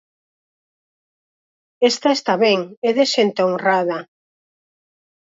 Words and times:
Esta 1.89 2.09
está 2.17 2.33
ben, 2.45 2.59
é 2.87 2.89
de 2.97 3.05
xente 3.13 3.41
honrada. 3.47 3.99